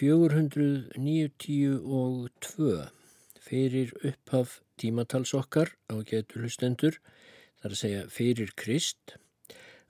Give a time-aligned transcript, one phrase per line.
[0.00, 0.32] Árið
[0.96, 2.88] 492
[3.44, 6.96] fyrir upphaf tímatals okkar á getur hlustendur,
[7.60, 9.20] þar að segja fyrir Krist,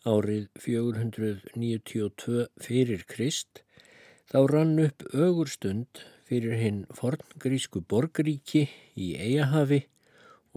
[0.03, 3.62] árið 492 fyrir Krist,
[4.27, 8.66] þá rann upp ögur stund fyrir hinn forngrísku borgríki
[8.98, 9.86] í Eiahafi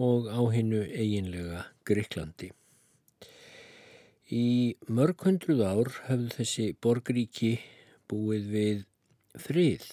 [0.02, 2.50] og á hinnu eiginlega Greiklandi.
[4.34, 7.62] Í mörg hundruð ár höfðu þessi borgríki
[8.10, 8.82] búið við
[9.40, 9.84] frið,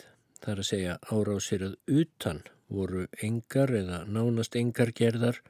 [0.42, 5.42] þar að segja árásir að utan voru engar eða nánast engar gerðar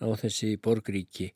[0.00, 1.30] á þessi borgríki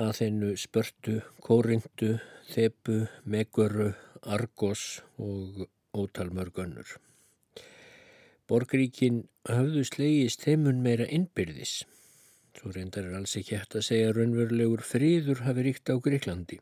[0.00, 2.16] að þennu spörtu, kórindu,
[2.52, 3.92] þepu, meguru,
[4.22, 6.98] argos og ótalmörgönnur.
[8.48, 11.80] Borgríkin höfðu slegist heimun meira innbyrðis
[12.60, 16.58] Svo reyndar er alls ekki hægt að segja raunverulegur friður hafi ríkt á Greiklandi.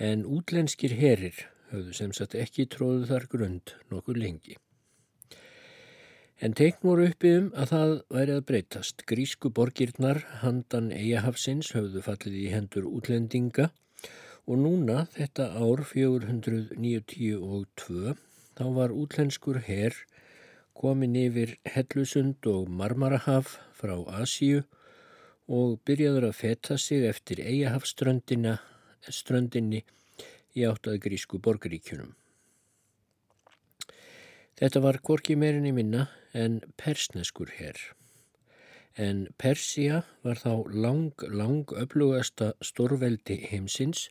[0.00, 1.42] En útlenskir herir
[1.74, 4.54] höfðu sem sagt ekki tróðu þar grund nokkuð lengi.
[6.42, 8.96] En teikn voru uppið um að það væri að breytast.
[9.10, 13.66] Grísku borgirnar handan eigahafsins höfðu fallið í hendur útlendinga
[14.44, 18.14] og núna þetta ár 492
[18.58, 19.94] þá var útlenskur herr
[20.74, 24.62] komin yfir Hellusund og Marmarahaf frá Asíu
[25.46, 29.80] og byrjaður að feta sig eftir eigahafströndinni
[30.54, 32.14] í áttað grísku borgaríkjunum.
[34.54, 37.78] Þetta var korki meirinni minna en persneskur herr.
[38.94, 44.06] En Persia var þá lang, lang öflugasta stórveldi heimsins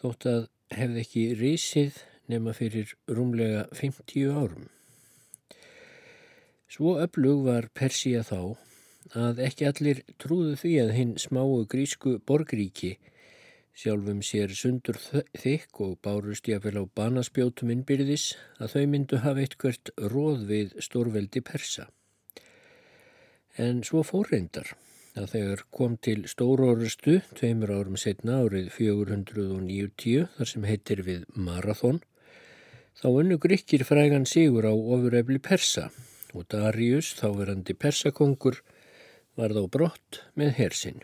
[0.00, 2.00] þótt að hefði ekki risið
[2.32, 4.66] nema fyrir rúmlega 50 árum.
[6.72, 8.56] Svo öflug var Persia þá
[9.18, 12.96] að ekki allir trúðu því að hinn smáu grísku borgríki
[13.76, 19.92] sjálfum sér sundur þykk og bárust jáfnvel á banaspjótum innbyrðis að þau myndu hafa eitthvert
[20.12, 21.88] róð við stórveldi persa.
[23.56, 24.74] En svo fórreindar
[25.16, 32.00] að þegar kom til stórórustu tveimur árum setna árið 490 þar sem heitir við Marathon
[33.00, 35.90] þá unnu gríkir frægan sigur á ofurefli persa
[36.32, 38.62] og Darius, þáverandi persakongur,
[39.36, 41.02] var þá brott með hersinn.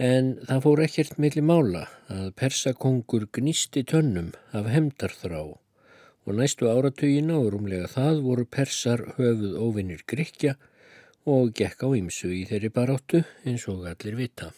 [0.00, 7.34] En það fór ekkert milli mála að persakongur gnisti tönnum af hemdarþrá og næstu áratugina
[7.36, 10.54] og rúmlega það voru persar höfuð óvinnir grikja
[11.28, 14.54] og gekk á ymsu í þeirri baróttu eins og allir vita.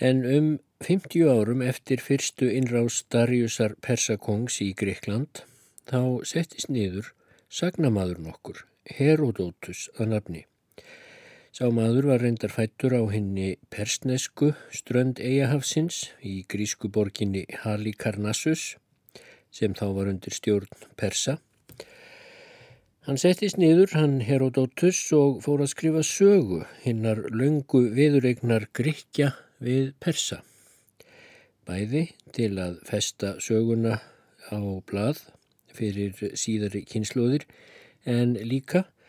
[0.00, 0.48] En um
[0.80, 5.44] 50 árum eftir fyrstu innrást Dariusar persakongs í Gríkland
[5.92, 7.12] þá settist niður
[7.52, 8.64] sagnamaður nokkur
[8.96, 10.46] Herodótus að nafni.
[11.52, 18.62] Sá maður var reyndar fættur á henni persnesku strönd eigahafsins í grísku borginni Halikarnassus
[19.52, 21.34] sem þá var undir stjórn persa.
[23.04, 29.92] Hann settist niður, hann Herodótus og fór að skrifa sögu hinnar löngu viðuregnar gríkja við
[30.00, 30.40] persa.
[31.68, 34.00] Bæði til að festa söguna
[34.48, 35.20] á blað
[35.68, 37.44] fyrir síðari kynnslóðir
[38.08, 39.01] en líka til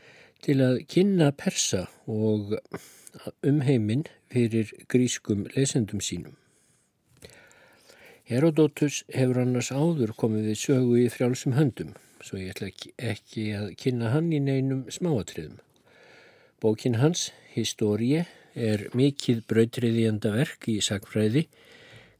[0.51, 2.57] að kynna persa og
[3.45, 4.03] umheiminn
[4.33, 6.35] fyrir grískum lesendum sínum.
[8.27, 11.93] Herodotus hefur annars áður komið við sögu í frjálsum höndum,
[12.23, 12.71] svo ég ætla
[13.11, 15.59] ekki að kynna hann í neinum smáatriðum.
[16.59, 18.25] Bókin hans, Histórie,
[18.55, 21.47] er mikið brautriðjanda verk í sagfræði,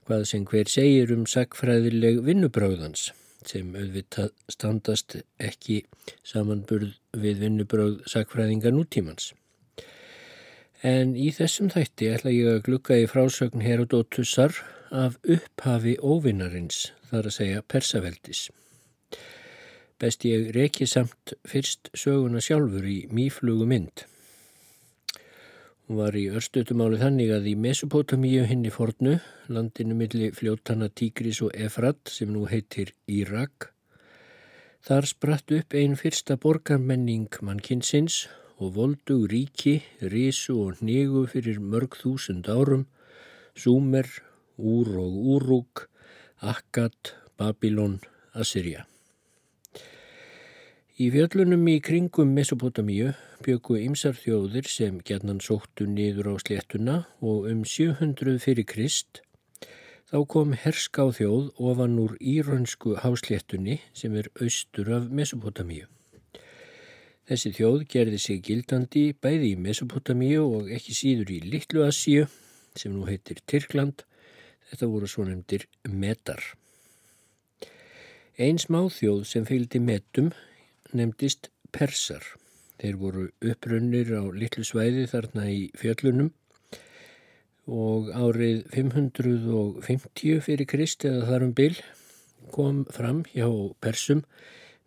[0.08, 3.12] hvað sem hver segir um sagfræðileg vinnubráðans
[3.50, 5.84] sem auðvitað standast ekki
[6.28, 9.32] samanburð við vinnubráð sakfræðinga nútímans.
[10.84, 14.58] En í þessum þætti ætla ég að glukka í frásögn Herodótusar
[14.92, 18.50] af upphafi óvinnarins, þar að segja persaveldis.
[20.00, 24.04] Best ég reki samt fyrst söguna sjálfur í mýflugu mynd.
[25.84, 29.18] Hún var í örstutumáli þannig að í Mesopotamíu henni fornu,
[29.52, 33.68] landinu milli fljóttana Tígris og Efrat sem nú heitir Írak,
[34.88, 38.30] þar spratt upp einn fyrsta borgarmenning mannkinsins
[38.64, 42.88] og voldu ríki, risu og negu fyrir mörg þúsund árum,
[43.54, 44.08] Súmer,
[44.56, 45.90] Úr og Úrúk,
[46.40, 48.00] Akkad, Babilón,
[48.32, 48.88] Assyria.
[50.94, 57.48] Í fjöllunum í kringum Mesopotamíu byggu ymsar þjóðir sem gerðnan sóttu niður á sléttuna og
[57.50, 59.24] um 700 fyrir Krist
[60.12, 65.90] þá kom herská þjóð ofan úr írönsku hásléttunni sem er austur af Mesopotamíu.
[67.26, 72.30] Þessi þjóð gerði sig gildandi bæði í Mesopotamíu og ekki síður í Littlu Asíu
[72.78, 74.06] sem nú heitir Tyrkland.
[74.70, 76.54] Þetta voru svo nefndir metar.
[78.38, 80.36] Einn smáþjóð sem fylgdi metum
[80.98, 82.24] nefndist persar.
[82.82, 86.32] Þeir voru upprunnir á litlu svæði þarna í fjöllunum
[87.70, 91.76] og árið 550 fyrir Krist eða þarum bil
[92.52, 93.48] kom fram hjá
[93.80, 94.26] persum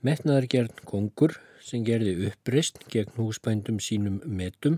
[0.04, 4.76] metnaðargjarn kongur sem gerði uppreist gegn húsbændum sínum metum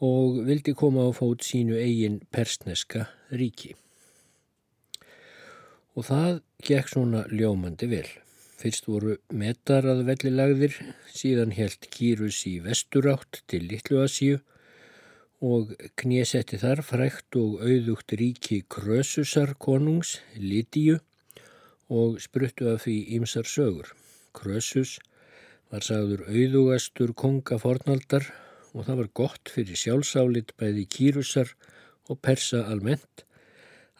[0.00, 3.76] og vildi koma á fót sínu eigin persneska ríki
[5.94, 8.08] og það gekk svona ljómandi vel.
[8.60, 10.74] Fyrst voru metar að vellilagðir,
[11.08, 14.42] síðan helt Kýrus í vesturátt til Littluasíu
[15.40, 20.98] og knésetti þar frækt og auðugt ríki Krösusar konungs, Lítíu
[21.88, 23.94] og spruttu af því ímsar sögur.
[24.36, 24.98] Krösus
[25.72, 28.28] var sagður auðugastur konga fornaldar
[28.74, 31.56] og það var gott fyrir sjálfsálit bæði Kýrusar
[32.12, 33.24] og Persa almennt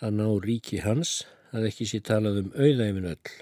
[0.04, 1.22] að ná ríki hans
[1.56, 3.38] að ekki sé talað um auðæfin öll.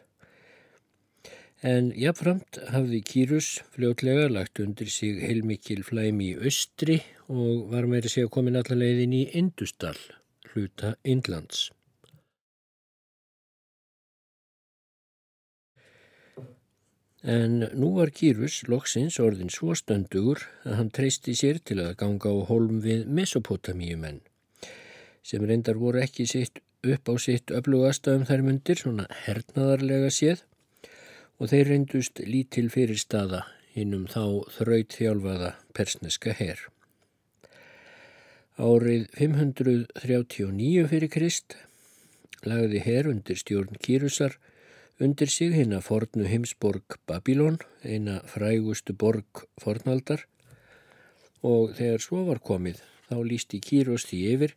[1.67, 8.07] En jáfnframt hafði Kýrus fljótlega lagt undir sig heilmikil flæmi í austri og var meiri
[8.07, 9.97] sig að komin allar leiðin í Industal,
[10.53, 11.73] hluta Indlands.
[17.27, 22.31] En nú var Kýrus loksins orðin svo stöndugur að hann treysti sér til að ganga
[22.31, 24.23] á holm við Mesopotamíumenn,
[25.27, 30.47] sem reyndar voru ekki sitt upp á sitt öflugasta um þær myndir, svona hernaðarlega séð
[31.39, 33.45] og þeir reyndust lítil fyrir staða
[33.79, 36.61] innum þá þraut þjálfaða persneska herr.
[38.59, 41.55] Árið 539 fyrir Krist
[42.43, 44.35] lagði herr undir stjórn Kýrusar
[44.99, 50.25] undir sig hinn að fornu heimsborg Babilón, eina frægustu borg fornaldar
[51.47, 54.57] og þegar svo var komið þá lísti Kýrus því yfir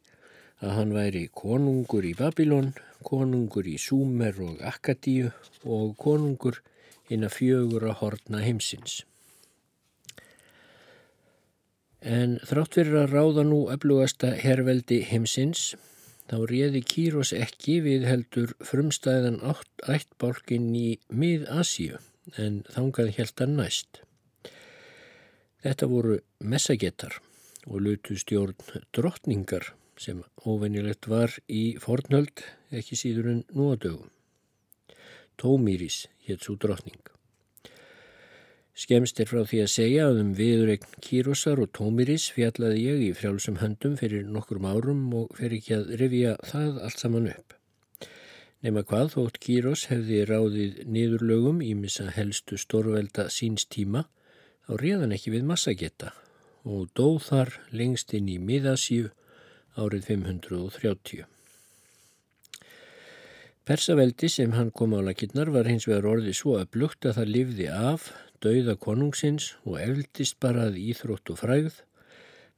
[0.62, 2.74] að hann væri konungur í Babilón,
[3.06, 5.30] konungur í Súmer og Akkadíu
[5.66, 6.62] og konungur
[7.12, 9.02] inn að fjögur að hortna heimsins.
[12.02, 15.75] En þrátt fyrir að ráða nú öflugasta herveldi heimsins,
[16.31, 19.38] þá réði Kýros ekki við heldur frumstæðan
[19.86, 22.00] ættbálkin í mið-Asíu,
[22.41, 24.01] en þangað held hann næst.
[25.62, 27.20] Þetta voru messagetar
[27.68, 28.58] og lutu stjórn
[28.96, 32.41] drottningar sem óvenjulegt var í fornöld
[32.74, 34.10] ekki síður en núadögum.
[35.38, 37.01] Tómýris hétt svo drotning.
[38.82, 43.10] Skemst er frá því að segja að um viðuregn Kírosar og Tómýris fjallaði ég í
[43.18, 47.58] frjálsum höndum fyrir nokkur árum og fer ekki að rifja það allt saman upp.
[48.62, 54.04] Nefna hvað þótt Kíros hefði ráðið niðurlögum í missa helstu stórvelda síns tíma
[54.68, 56.12] þá réðan ekki við massagetta
[56.63, 59.10] og dóð þar lengst inn í miðasíu
[59.82, 61.25] árið 530.
[63.62, 67.34] Persaveldi sem hann kom á lakirnar var hins vegar orðið svo að blugt að það
[67.36, 68.08] livði af,
[68.41, 71.75] dauða konungsins og eldist bara að íþrótt og fræð.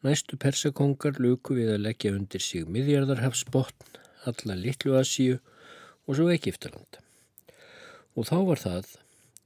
[0.07, 3.99] Næstu persakongar luku við að leggja undir sig miðjarðarhafsbotn,
[4.31, 5.41] alla Littlu Asíu
[6.07, 7.01] og svo Egiptaland.
[8.15, 8.95] Og þá var það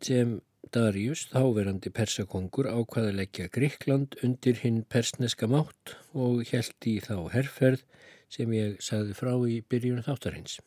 [0.05, 0.37] sem
[0.69, 7.15] Darius, þáverandi persakongur, ákvaði að leggja Gríkland undir hinn persneska mátt og held í þá
[7.33, 7.81] herrferð
[8.29, 10.59] sem ég sagði frá í byrjun þáttarins.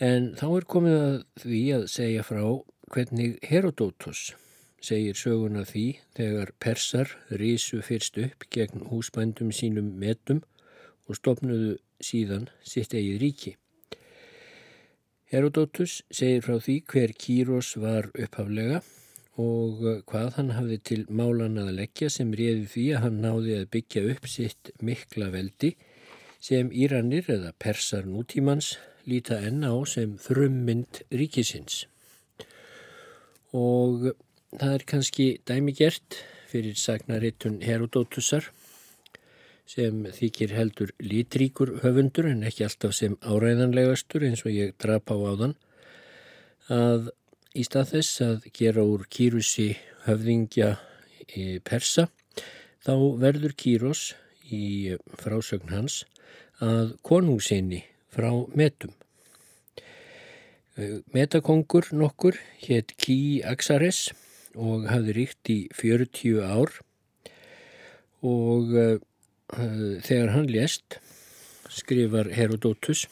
[0.00, 2.44] En þá er komið að því að segja frá
[2.90, 4.30] hvernig Herodótos
[4.80, 5.84] segir söguna því
[6.16, 7.10] þegar persar
[7.42, 10.40] rísu fyrst upp gegn húsbændum sínum metum
[11.04, 13.52] og stopnuðu síðan sitt eigið ríki.
[15.30, 18.80] Herodotus segir frá því hver Kýros var upphaflega
[19.40, 23.70] og hvað hann hafði til málan að leggja sem réði því að hann náði að
[23.76, 25.74] byggja upp sitt mikla veldi
[26.40, 28.78] sem Íranir eða persar nútímans
[29.08, 31.84] líta enn á sem frummynd ríkisins.
[33.56, 34.10] Og
[34.56, 38.50] það er kannski dæmi gert fyrir sagnarittun Herodotusar
[39.70, 45.16] sem þykir heldur lítríkur höfundur en ekki alltaf sem áræðanlegastur eins og ég drap á
[45.16, 45.54] áðan
[46.74, 47.10] að
[47.54, 49.68] í stað þess að gera úr kýrusi
[50.06, 50.72] höfðingja
[51.66, 52.08] persa
[52.82, 54.10] þá verður kýros
[54.50, 56.02] í frásögn hans
[56.64, 58.94] að konungsinni frá metum.
[61.12, 64.08] Metakongur nokkur hétt Kí Axares
[64.54, 66.72] og hafði ríkt í 40 ár
[68.24, 69.00] og
[69.50, 71.00] Eh, þegar hann lést,
[71.74, 73.06] skrifar Herodotus,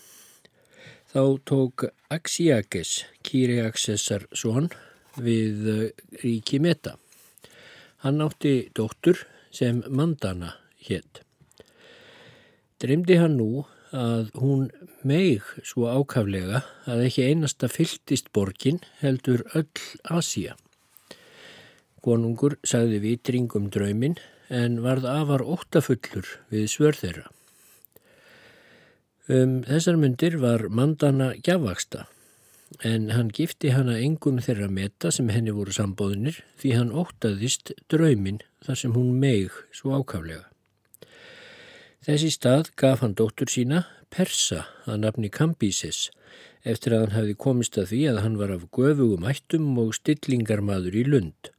[1.11, 4.69] þá tók Axiakes, Kyriaksesar son,
[5.19, 6.95] við eh, ríki Meta.
[8.05, 10.55] Hann átti dóttur sem Mandana
[10.87, 11.25] hétt.
[12.78, 13.64] Dreymdi hann nú
[13.95, 14.68] að hún
[15.07, 19.68] meig svo ákaflega að ekki einasta fylltist borgin heldur öll
[20.04, 20.57] Asía.
[22.04, 24.18] Konungur sagði vitringum draumin
[24.49, 27.26] en varð afar óttafullur við svör þeirra.
[29.28, 32.07] Um þessar myndir var mandana gjafvaksta
[32.85, 38.40] en hann gifti hana engum þeirra meta sem henni voru sambóðinir því hann óttaðist draumin
[38.64, 40.48] þar sem hún meig svo ákaflega.
[42.09, 46.07] Þessi stað gaf hann dóttur sína Persa að nafni Kambises
[46.65, 50.97] eftir að hann hefði komist að því að hann var af göfugum ættum og stillingarmadur
[50.97, 51.50] í lund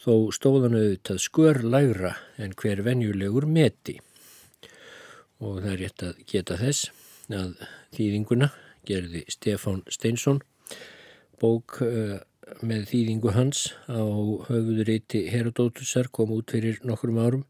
[0.00, 3.98] þó stóðan auðvitað skör lægra en hver venjulegur meti.
[5.44, 6.88] Og það er rétt að geta þess
[7.28, 7.52] að
[7.98, 8.48] þýðinguna
[8.88, 10.40] gerði Stefán Steinsson
[11.44, 12.16] bók uh,
[12.64, 14.00] með þýðingu hans á
[14.48, 17.48] höfuðuríti Herodótusar kom út fyrir nokkrum árum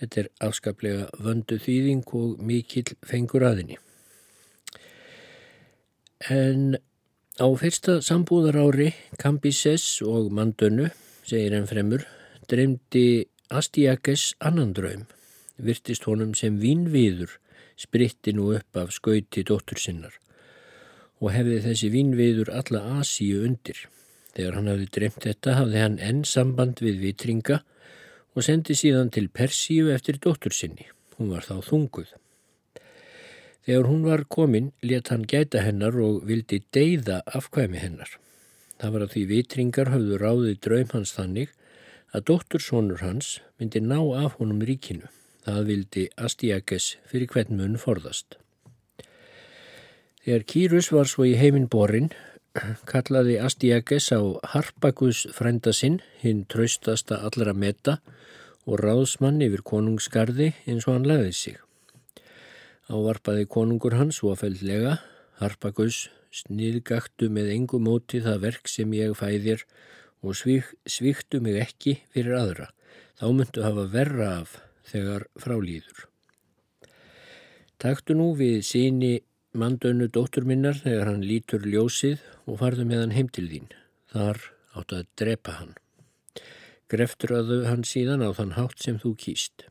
[0.00, 3.76] Þetta er afskaplega vöndu þýðing og mikill fengur aðinni.
[6.32, 6.78] En
[7.36, 8.90] á fyrsta sambúðar ári
[9.20, 10.88] Kambises og Mandönu,
[11.24, 12.06] segir enn fremur,
[12.48, 15.04] dreymdi Astiakes annan draum.
[15.60, 17.36] Virtist honum sem vínviður
[17.76, 20.16] spritti nú upp af skauti dóttur sinnar
[21.20, 23.76] og hefði þessi vínviður alla Asíu undir.
[24.32, 27.60] Þegar hann hafði dreymt þetta hafði hann enn samband við vitringa
[28.34, 30.86] og sendi síðan til Persíu eftir dóttur sinni.
[31.18, 32.14] Hún var þá þunguð.
[33.66, 38.16] Þegar hún var komin let hann gæta hennar og vildi deyða afkvæmi hennar.
[38.80, 41.50] Það var að því vitringar hafðu ráðið draum hans þannig
[42.16, 45.10] að dóttursónur hans myndi ná af honum ríkinu.
[45.44, 48.38] Það vildi Astiakes fyrir hvern mun forðast.
[50.24, 52.10] Þegar Kýrus var svo í heiminn borin,
[52.88, 54.20] kallaði Astiakes á
[54.52, 57.98] Harpagus frænda sinn, hinn traustasta allra meta
[58.70, 61.56] og ráðsmann yfir konungsgarði eins og hann lagði sig.
[62.90, 64.98] Ávarpaði konungur hans og aðfældlega,
[65.40, 69.64] Harpagus, sniðgaktu með engu móti það verk sem ég fæðir
[70.22, 72.68] og svík, svíktu mig ekki fyrir aðra.
[73.18, 74.54] Þá myndu hafa verra af
[74.90, 76.06] þegar frálýður.
[77.80, 79.12] Taktu nú við síni
[79.56, 83.70] mandönu dóttur minnar þegar hann lítur ljósið og farðu með hann heim til þín.
[84.12, 84.44] Þar
[84.76, 85.78] áttu að drepa hann
[86.90, 89.68] greftraðu hann síðan á þann hátt sem þú kýst.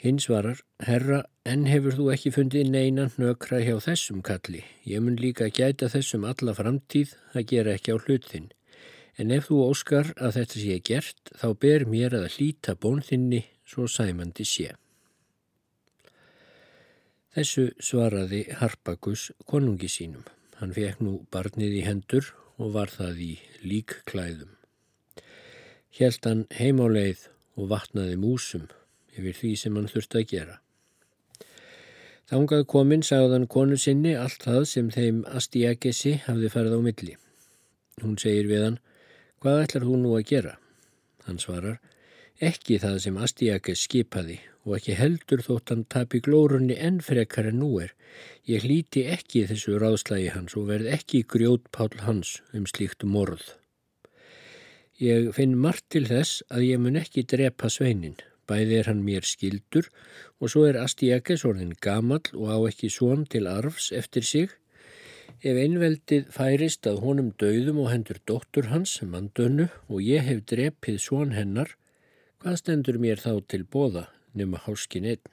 [0.00, 4.62] Hinn svarar, herra, enn hefur þú ekki fundið neinan nökra hjá þessum kalli.
[4.88, 8.46] Ég mun líka gæta þessum alla framtíð að gera ekki á hlutin.
[9.20, 13.84] En ef þú óskar að þetta sé gert, þá ber mér að hlýta bónþinni svo
[13.84, 14.70] sæmandi sé.
[17.36, 20.24] Þessu svaraði Harpagus konungi sínum.
[20.62, 23.30] Hann fekk nú barnið í hendur og var það í
[23.68, 24.56] líkklæðum
[25.98, 27.26] helt hann heim á leið
[27.58, 28.68] og vatnaði músum
[29.16, 30.56] yfir því sem hann þurfti að gera.
[32.30, 37.14] Þángað kominn sagðan konu sinni allt það sem þeim Astiagesi hafði farið á milli.
[38.04, 38.76] Hún segir við hann,
[39.42, 40.52] hvað ætlar þú nú að gera?
[41.26, 41.80] Hann svarar,
[42.38, 47.58] ekki það sem Astiages skipaði og ekki heldur þótt hann tapi glórunni enn frekar en
[47.64, 47.96] nú er.
[48.46, 53.56] Ég hlíti ekki þessu ráðslægi hans og verð ekki grjótpál hans um slíkt morð.
[55.00, 58.18] Ég finn margt til þess að ég mun ekki drepa sveinin.
[58.44, 59.86] Bæði er hann mér skildur
[60.36, 64.50] og svo er Astiakes orðin gamal og á ekki svon til arfs eftir sig.
[65.40, 71.00] Ef einveldið færist að honum döðum og hendur dóttur hans, mandönu, og ég hef drepið
[71.00, 71.72] svon hennar,
[72.44, 75.24] hvað stendur mér þá til bóða nema háskin einn?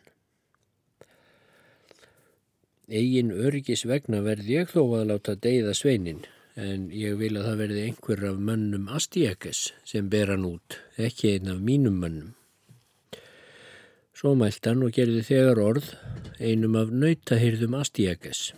[2.87, 6.23] Egin öryggis vegna verð ég þó að láta deyða sveinin
[6.57, 11.35] en ég vil að það verði einhver af mönnum Astíakes sem ber hann út, ekki
[11.35, 12.33] einn af mínum mönnum.
[14.17, 15.91] Svo mælt hann og gerði þegar orð
[16.41, 18.49] einum af nautahyrðum Astíakes.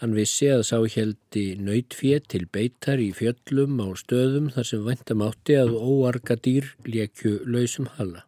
[0.00, 5.58] Hann vissi að sá heldi nautfétt til beitar í fjöllum á stöðum þar sem væntamátti
[5.60, 8.24] að óarga dýr lekju lausum hala.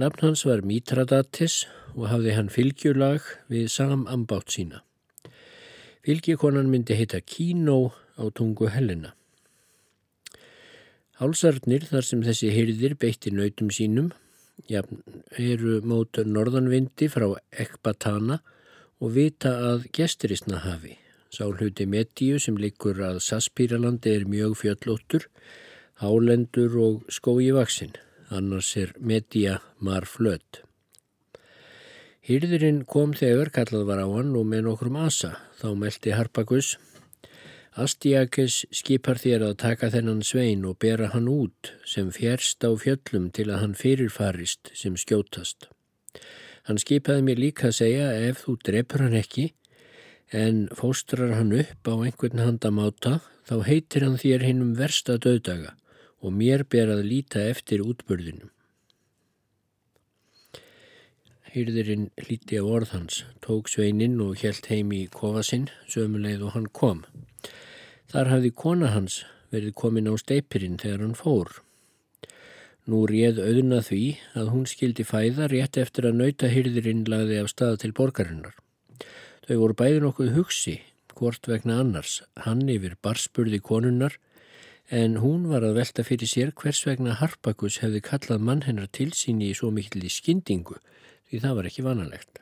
[0.00, 4.80] Nafn hans var Mitradates og hafði hann fylgjulag við sam ambátt sína.
[6.10, 9.12] Fylgikonan myndi heita Kino á tungu Helena.
[11.20, 14.08] Hálsarnir þar sem þessi hyrðir beitti nautum sínum
[14.66, 14.82] ja,
[15.38, 18.40] eru mót norðanvindi frá Ekbatana
[18.98, 20.96] og vita að gesturistna hafi.
[21.30, 25.28] Sá hluti Metíu sem likur að Saspíralandi er mjög fjöllóttur,
[26.02, 27.94] hálendur og skói vaksinn,
[28.34, 30.64] annars er Metía marflött.
[32.30, 35.32] Hýrðurinn kom þegar kallað var á hann og með nokkrum asa.
[35.58, 36.68] Þá meldi Harpagus.
[37.74, 43.32] Astiakes skipar þér að taka þennan svein og bera hann út sem fjärst á fjöllum
[43.34, 45.66] til að hann fyrirfarist sem skjótast.
[46.70, 49.48] Hann skipaði mér líka að segja ef þú drefur hann ekki
[50.30, 53.16] en fóstrar hann upp á einhvern handamáta
[53.50, 55.74] þá heitir hann þér hinnum versta döðdaga
[56.22, 58.54] og mér ber að líta eftir útbörðinum.
[61.50, 66.68] Hýrðirinn hlíti á orð hans, tók sveininn og helt heim í kofasinn sömuleið og hann
[66.70, 67.00] kom.
[68.12, 69.16] Þar hafði kona hans
[69.50, 71.50] verið komin á steipirinn þegar hann fór.
[72.86, 74.04] Nú réð auðna því
[74.38, 78.54] að hún skildi fæða rétt eftir að nauta hyrðirinn lagði af stað til borgarinnar.
[79.48, 80.76] Þau voru bæði nokkuð hugsi,
[81.18, 84.14] hvort vegna annars, hann yfir barspurði konunnar,
[84.86, 89.10] en hún var að velta fyrir sér hvers vegna Harpagus hefði kallað mann hennar til
[89.18, 90.78] sín í svo mikil í skyndingu,
[91.30, 92.40] því það var ekki vanalegt.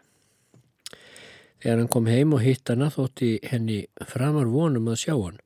[1.59, 5.40] Þegar hann kom heim og hitt hana þótti henni framar vonum að sjá hann.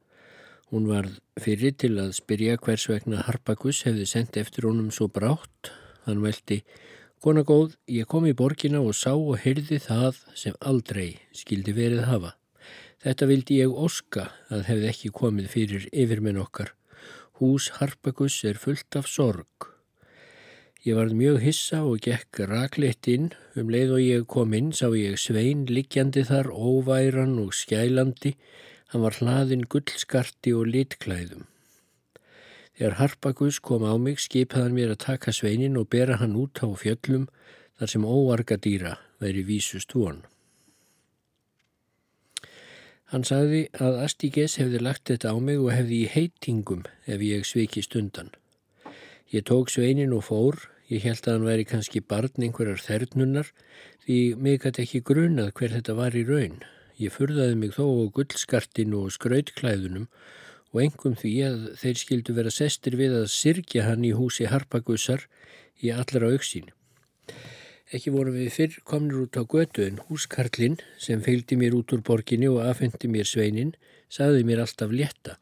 [0.73, 1.09] Hún var
[1.41, 5.73] fyrir til að spyrja hvers vegna Harpagus hefði sendt eftir honum svo brátt.
[6.07, 6.63] Hann veldi,
[7.21, 12.07] kona góð, ég kom í borgina og sá og heyrði það sem aldrei skildi verið
[12.09, 12.37] hafa.
[13.03, 16.75] Þetta vildi ég óska að hefði ekki komið fyrir yfirmenn okkar.
[17.41, 19.72] Hús Harpagus er fullt af sorg.
[20.83, 23.31] Ég varð mjög hissa og gekk rakleitt inn.
[23.55, 28.35] Um leið og ég kom inn sá ég svein liggjandi þar, óværan og skælandi
[28.93, 31.47] Hann var hlaðin gullskarti og litklæðum.
[32.77, 36.61] Þegar Harpagus kom á mig skipaði hann mér að taka sveinin og bera hann út
[36.61, 37.25] á fjöllum
[37.81, 40.21] þar sem óarga dýra veri vísust von.
[43.09, 47.49] Hann sagði að Astíges hefði lagt þetta á mig og hefði í heitingum ef ég
[47.49, 48.29] sveiki stundan.
[49.33, 50.61] Ég tók sveinin og fór,
[50.93, 53.51] ég held að hann væri kannski barn einhverjar þernunnar
[54.05, 56.59] því mig gæti ekki grunað hver þetta var í raun.
[57.01, 60.07] Ég furðaði mig þó á gullskartinu og skrautklæðunum
[60.73, 65.27] og engum því að þeir skildu vera sestir við að sirkja hann í húsi Harpagussar
[65.81, 66.69] í allra auksín.
[67.93, 72.05] Ekki voru við fyrr komnir út á götu en húskarlinn sem feildi mér út úr
[72.05, 73.75] borginni og afhendi mér sveinin
[74.09, 75.37] saði mér alltaf létta.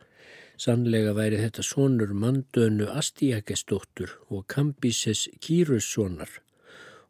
[0.61, 6.43] Sannlega væri þetta sonur mandönu Astiagesdóttur og Kambises Kýrusssonar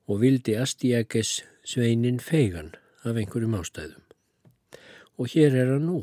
[0.07, 2.71] og vildi Astiages sveinin feigan
[3.03, 4.07] af einhverjum ástæðum
[5.21, 5.99] og hér er hann nú.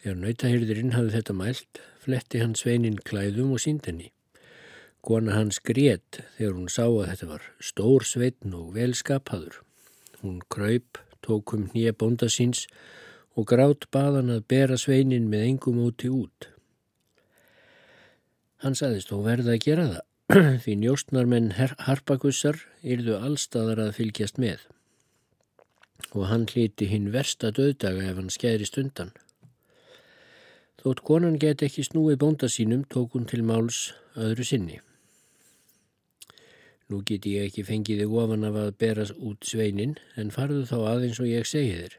[0.00, 4.10] Þegar nautahyrðurinn hafði þetta mælt, fletti hann sveinin klæðum og síndenni.
[5.04, 9.58] Kona hans grét þegar hún sá að þetta var stór sveitn og velskapaður.
[10.22, 12.64] Hún kröyp, tók um nýja bónda síns
[13.34, 16.50] og grátt baðan að bera sveinin með engum úti út.
[18.62, 20.04] Hann saðist og verða að gera það,
[20.64, 24.64] því njóstnarmenn harpagussar yrðu allstaðar að fylgjast með
[26.14, 29.12] og hann hlíti hinn versta döðdaga ef hann skæðist undan.
[30.82, 34.80] Þótt konan get ekki snúið bónda sínum tók hún til máls öðru sinni.
[36.92, 40.76] Nú get ég ekki fengið þig ofan af að berast út sveinin en farðu þá
[40.92, 41.96] aðeins og ég segi þér.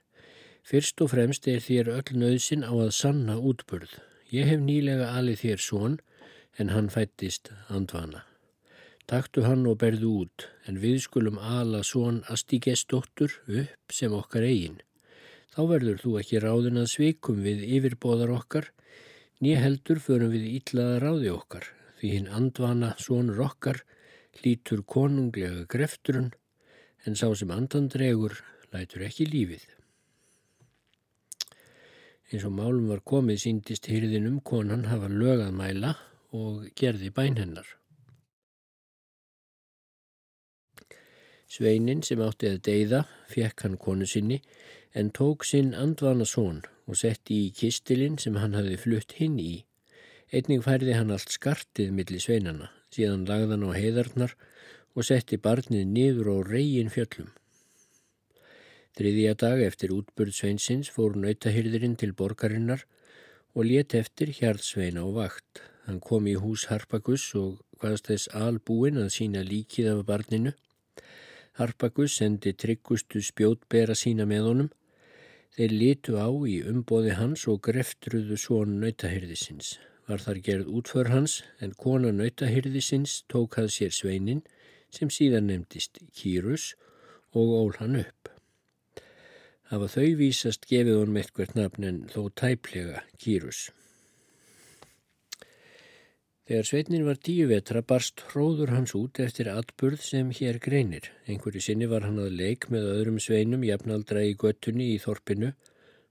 [0.66, 3.92] Fyrst og fremst er þér öll nöðsin á að sanna útbörð.
[4.34, 5.98] Ég hef nýlega alið þér svon
[6.58, 8.24] en hann fættist andvana.
[9.06, 14.80] Taktu hann og berðu út, en við skulum ala svon Astígesdóttur upp sem okkar eigin.
[15.54, 18.72] Þá verður þú ekki ráðin að svikum við yfirbóðar okkar,
[19.46, 21.70] nýja heldur förum við ítlaða ráði okkar,
[22.02, 23.84] því hinn andvana svonur okkar
[24.42, 26.34] lítur konunglega grefturun,
[27.06, 28.42] en sá sem andandregur
[28.74, 29.75] lætur ekki lífið.
[32.32, 35.92] Eins og málum var komið síndist hyrðinum konan hafa lögað mæla
[36.34, 37.68] og gerði bæn hennar.
[41.46, 44.40] Sveinin sem átti að deyða fekk hann konu sinni
[44.98, 49.62] en tók sinn andvana són og setti í kistilinn sem hann hafi flutt hinn í.
[50.34, 54.34] Einning færði hann allt skartið millir sveinana, síðan lagðan á heiðarnar
[54.96, 57.30] og setti barnið niður á reygin fjöllum.
[58.96, 62.86] Þriðja dag eftir útbörð sveinsins fór nautahyrðirinn til borgarinnar
[63.56, 65.64] og let eftir hjarðsveina á vakt.
[65.86, 70.56] Hann kom í hús Harpagus og hvaðst þess albúin að sína líkið af barninu
[71.56, 74.72] Harpagus sendi tryggustu spjótbera sína með honum.
[75.56, 79.78] Þeir litu á í umboði hans og greftruðu svon nautahyrðisins.
[80.10, 84.44] Var þar gerð útför hans en kona nautahyrðisins tók að sér sveinin
[84.92, 86.74] sem síðan nefndist Kýrus
[87.32, 88.35] og ól hann upp.
[89.72, 93.70] Hafa þau vísast gefið honum eitthvað nafn en þó tæplega Kýrus.
[96.46, 101.10] Þegar sveitnin var tíu vetra barst hróður hans út eftir atburð sem hér greinir.
[101.26, 105.56] Einhverju sinni var hann að leik með öðrum sveinum jafnaldra í göttunni í þorpinu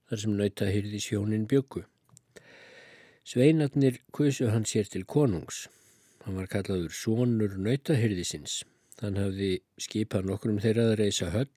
[0.09, 1.85] þar sem nauta hyrði sjónin bjöggu.
[3.25, 5.69] Sveinarnir kusu hann sér til konungs.
[6.27, 8.65] Hann var kallaður Sónur nautahyrðisins
[9.03, 11.49] Hann hafði skipað nokkrum þeirra að reysa höll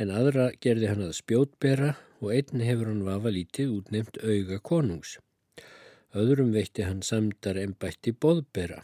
[0.00, 5.18] en aðra gerði hann að spjótbera og einn hefur hann vafa lítið útnefnt auga konungs.
[6.12, 8.82] Öðrum veitti hann samdar ennbætti boðbera.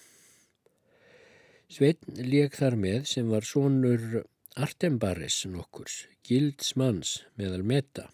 [1.69, 4.23] Sveitn leik þar með sem var sonur
[4.59, 8.09] Artembaris nokkurs, gildsmanns meðal meta.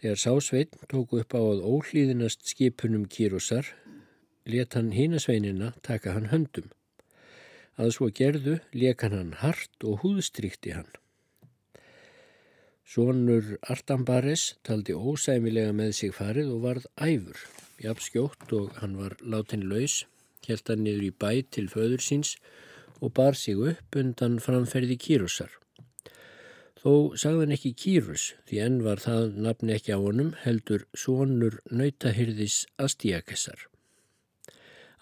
[0.00, 3.68] Þegar sásveitn tóku upp á að ólíðinast skipunum kýrúsar,
[4.48, 6.72] let hann hínasveinina taka hann höndum.
[7.78, 10.90] Að svo gerðu lekan hann hart og húðstrykti hann.
[12.92, 17.38] Sónur Artambaris taldi ósæmilega með sig farið og varð æfur,
[17.80, 20.02] jafn skjótt og hann var látin laus,
[20.44, 22.34] helt hann niður í bæ til föður síns
[23.00, 25.54] og bar sig upp undan framferði kýrúsar.
[26.82, 32.64] Þó sagðan ekki Kýrus því enn var það nafni ekki á honum heldur sonur nautahyrðis
[32.76, 33.68] Astíakesar.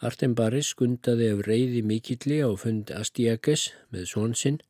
[0.04, 4.60] Artembaris skundaði af reyði mikilli á fund Astíakes með svonsinn.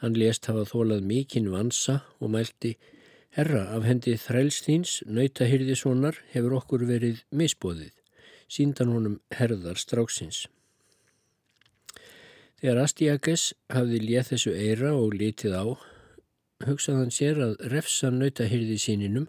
[0.00, 2.76] Hann lést hafa þólað mikinn vansa og mælti
[3.30, 7.92] Herra, af hendi þrælsþýns, nautahyrðissonar, hefur okkur verið misbóðið.
[8.50, 10.48] Síndan honum herðar stráksins.
[12.58, 15.64] Þegar Astíakes hafði léð þessu eira og litið á,
[16.66, 19.28] hugsaðan sér að refsa nautahyrði síninum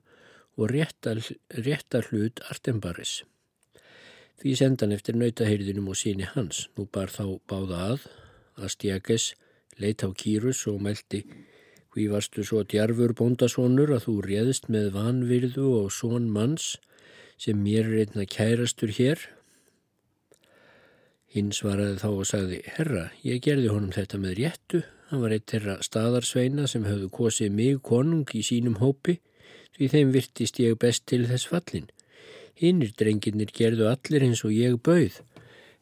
[0.58, 3.22] og rétta hlut Artembaris.
[4.42, 6.66] Því sendan eftir nautahyrðinum og síni hans.
[6.74, 8.10] Nú bar þá báða að,
[8.58, 9.30] að Stjakes
[9.80, 11.24] leit á Kýrus og meldi
[11.92, 16.78] Hví varstu svo djarfur bóndasónur að þú réðist með vanvirðu og són manns
[17.42, 19.20] sem mér er einna kærastur hér?
[21.32, 25.52] Hinn svaraði þá og sagði, herra, ég gerði honum þetta með réttu Hann var eitt
[25.52, 29.18] þeirra staðarsveina sem höfðu kosið mig konung í sínum hópi
[29.76, 31.90] því þeim virtist ég best til þess fallin.
[32.56, 35.18] Hinnir drenginir gerðu allir eins og ég bauð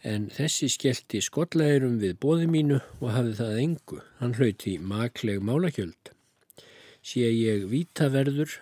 [0.04, 4.02] en þessi skellti skollægurum við bóði mínu og hafði það engu.
[4.20, 6.12] Hann hlauti makleg málakjöld.
[7.04, 8.60] Sé ég vítaverður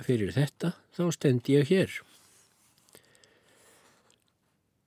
[0.00, 1.90] fyrir þetta þá stend ég hér.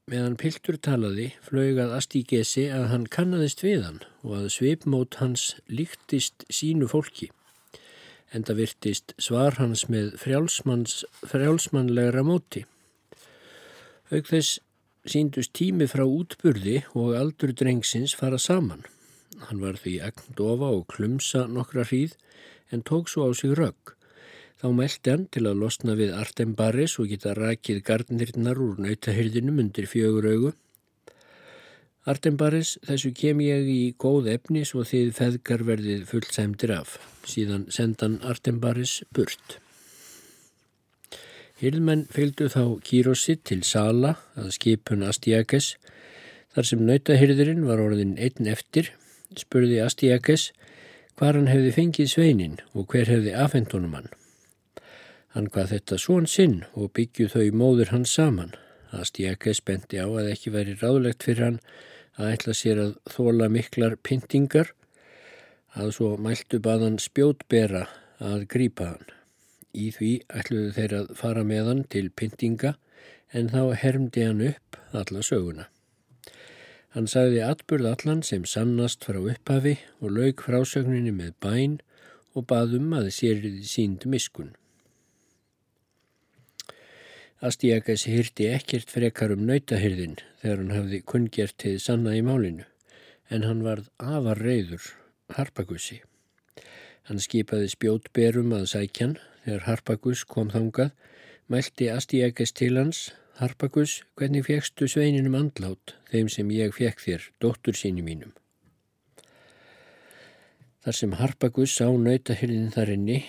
[0.09, 6.43] Meðan Piltur talaði flögað Astígesi að hann kannadist við hann og að svipmót hans líktist
[6.51, 7.29] sínu fólki.
[8.33, 12.65] Enda virtist svar hans með frjálsmannlegra móti.
[14.11, 14.59] Auk þess
[15.09, 18.85] síndust tími frá útburði og aldur drengsins fara saman.
[19.47, 22.15] Hann var því agndofa og klumsa nokkra hríð
[22.71, 23.95] en tók svo á sig rögg.
[24.63, 29.89] Þá meldi hann til að losna við Artembaris og geta rakið gardnirnar úr nautahyrðinum undir
[29.91, 30.53] fjögur augu.
[32.07, 36.97] Artembaris, þessu kem ég í góð efni svo þið feðgar verðið fullsæmdir af.
[37.27, 39.59] Síðan sendan Artembaris burt.
[41.61, 45.75] Hyrðmenn fylgdu þá Kírosi til Sala að skipun Astjakes.
[46.53, 48.89] Þar sem nautahyrðirinn var orðin einn eftir,
[49.37, 50.49] spurði Astjakes
[51.17, 54.09] hvar hann hefði fengið sveinin og hver hefði afhendunum hann.
[55.33, 58.53] Hann hvað þetta svon sinn og byggju þau móður hans saman.
[58.93, 61.59] Astjaka spendi á að ekki veri ráðlegt fyrir hann
[62.17, 64.73] að ætla sér að þóla miklar pyntingar
[65.73, 67.87] að svo mæltu baðan spjótbera
[68.21, 69.13] að grípa hann.
[69.73, 72.75] Í því ætluðu þeir að fara með hann til pyntinga
[73.33, 75.69] en þá hermdi hann upp alla söguna.
[76.93, 81.79] Hann sagði atburð allan sem sannast frá upphafi og lauk frásögninni með bæn
[82.37, 84.53] og baðum að sér sínd miskun.
[87.43, 92.63] Astíakas hyrti ekkert frekar um nautahyrðin þegar hann hafði kungjert til sanna í málinu,
[93.33, 94.85] en hann varð afar reyður
[95.33, 95.99] Harpagusi.
[97.09, 100.93] Hann skipaði spjótberum að sækjan þegar Harpagus kom þangað,
[101.51, 107.77] mælti Astíakas til hans, Harpagus, hvernig fegstu sveininum andlát, þeim sem ég fekk þér, dóttur
[107.77, 108.33] síni mínum.
[110.83, 113.23] Þar sem Harpagus sá nautahyrðin þar inni,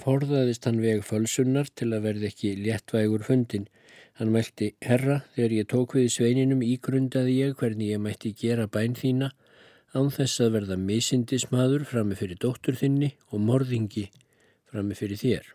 [0.00, 3.68] forðaðist hann veg fölsunnar til að verði ekki léttvægur fundin.
[4.20, 8.94] Hann mælti, herra, þegar ég tók við sveininum ígrundaði ég hvernig ég mætti gera bæn
[8.98, 9.32] þína
[9.94, 14.08] án þess að verða misindismadur frammi fyrir dóttur þinni og morðingi
[14.74, 15.48] frammi fyrir þér.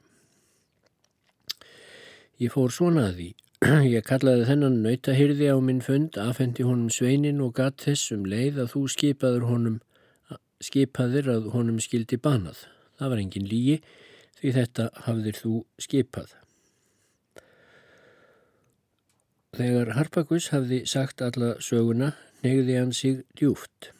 [2.39, 3.29] Ég fór svona að því.
[3.91, 8.62] Ég kallaði þennan nautahyrði á minn fund, afhendi honum sveinin og gatt þess um leið
[8.63, 9.79] að þú skipaður honum,
[10.63, 12.63] skipaðir að honum skildi banað.
[12.99, 13.82] Það var engin lígi
[14.39, 15.53] því þetta hafðir þú
[15.84, 16.36] skipað.
[19.60, 22.13] Þegar Harpagus hafði sagt alla söguna,
[22.45, 23.91] negði hann sig djúft.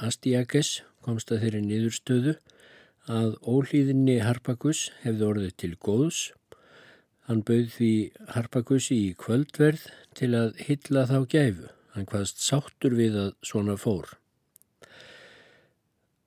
[0.00, 2.34] Astjakes komst að þeirri niðurstöðu
[3.10, 6.20] að ólíðinni Harpagus hefði orðið til góðs.
[7.26, 7.92] Hann bauð því
[8.36, 11.68] Harpagusi í kvöldverð til að hylla þá gæfu.
[11.94, 14.14] Hann hvaðst sáttur við að svona fór.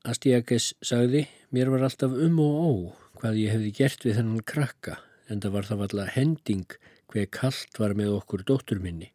[0.04, 2.72] Astiages sagði, mér var alltaf um og ó
[3.22, 4.98] hvað ég hefði gert við þennan krakka
[5.32, 6.80] en það var það valla hending
[7.14, 9.14] hver kallt var með okkur dóttur minni.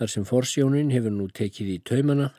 [0.00, 2.32] Þar sem forsjónin hefur nú tekið í taumana,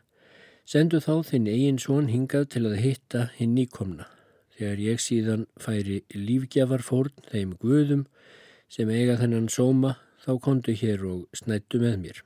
[0.68, 4.10] sendu þá þinn eigin svon hingað til að hitta hinn nýkomna.
[4.58, 8.06] Þegar ég síðan færi lífgjafarfórn þeim guðum
[8.70, 12.22] sem eiga þennan sóma þá kontu hér og snættu með mér.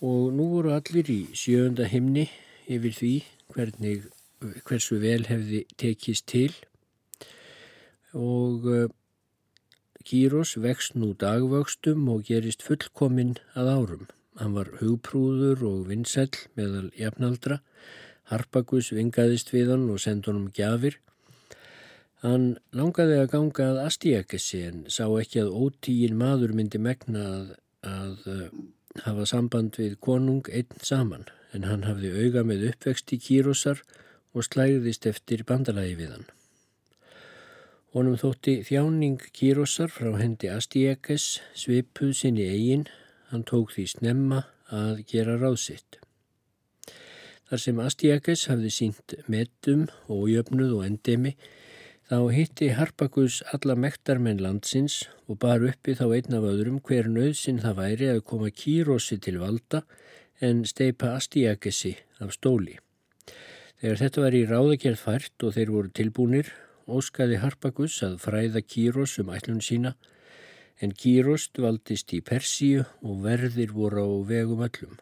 [0.00, 2.28] Og nú voru allir í sjönda himni
[2.70, 3.14] yfir því
[3.52, 4.06] hvernig,
[4.64, 6.52] hversu vel hefði tekist til
[8.16, 8.90] og
[10.10, 14.06] Kýros vext nú dagvöxtum og gerist fullkominn að árum.
[14.40, 17.60] Hann var hugprúður og vinsæl meðal jafnaldra.
[18.30, 20.98] Harpagus vingaðist við hann og sendi honum gjafir.
[22.24, 27.46] Hann langaði að ganga að Astíakessi en sá ekki að ótígin maður myndi megna að,
[27.88, 28.42] að uh,
[29.06, 31.24] hafa samband við konung einn saman
[31.56, 33.80] en hann hafði auga með uppvext í Kýrosar
[34.36, 36.28] og slæðist eftir bandalagi við hann.
[37.94, 42.86] Honum þótti þjáning Kírosar frá hendi Astíekes svipuð sinni eigin,
[43.32, 45.99] hann tók því snemma að gera ráðsitt.
[47.50, 51.32] Þar sem Astíekes hafði sínt metum og jöfnuð og endemi,
[52.06, 57.58] þá hitti Harpagus alla mektarmenn landsins og bar uppi þá einn af öðrum hver nöðsinn
[57.64, 59.82] það væri að koma Kírosi til valda
[60.38, 62.78] en steipa Astíekesi af stóli.
[63.82, 66.54] Þegar þetta var í ráðagerð fært og þeir voru tilbúnir,
[66.86, 69.96] óskaði Harpagus að fræða Kýros um ætlun sína
[70.78, 75.00] en Kýros dvaldist í Persíu og verðir voru á vegum öllum.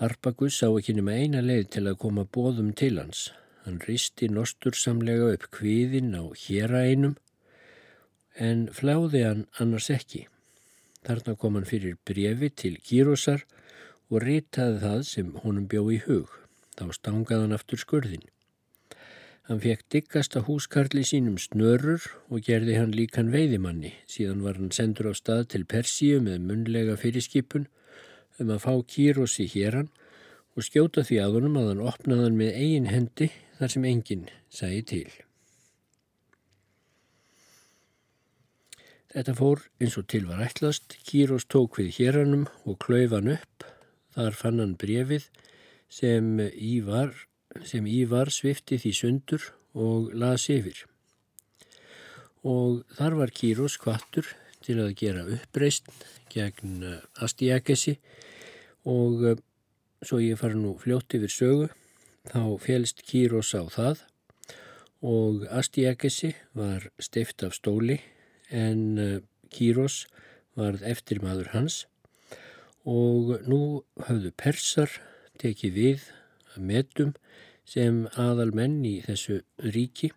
[0.00, 3.26] Harpagus sá ekki nema eina leið til að koma bóðum til hans.
[3.66, 7.18] Hann risti nostursamlega upp kviðin á héra einum
[8.40, 10.22] en fláði hann annars ekki.
[11.04, 13.44] Þarna kom hann fyrir brefi til Kýrosar
[14.08, 16.32] og ritaði það sem honum bjó í hug.
[16.80, 18.24] Þá stangaði hann aftur skurðin.
[19.50, 23.92] Hann fekk diggasta húskarli sínum snörur og gerði hann líkan veiðimanni.
[24.08, 27.68] Síðan var hann sendur á stað til Persíu með munlega fyrirskipun
[28.42, 29.90] um að fá kýrosi hér hann
[30.56, 34.28] og skjóta því að honum að hann opnaði hann með eigin hendi þar sem enginn
[34.50, 35.10] sæði til.
[39.10, 40.94] Þetta fór eins og til var ætlast.
[41.02, 43.64] Kýros tók við hér hannum og klauð hann upp.
[44.14, 45.26] Þar fann hann brefið
[45.90, 47.10] sem í var
[47.66, 50.84] sem Ívar svifti því sundur og las yfir.
[52.46, 54.28] Og þar var Kýros kvattur
[54.62, 55.90] til að gera uppreist
[56.30, 56.84] gegn
[57.18, 57.96] Astiakesi
[58.90, 59.40] og eh,
[60.02, 61.68] svo ég fara nú fljótt yfir sögu
[62.30, 64.04] þá félst Kýros á það
[65.06, 68.00] og Astiakesi var steift af stóli
[68.50, 70.04] en eh, Kýros
[70.58, 71.84] varð eftir maður hans
[72.88, 74.90] og nú hafðu persar
[75.40, 76.06] tekið við
[76.54, 77.12] að metum
[77.70, 80.10] sem aðal menn í þessu ríki.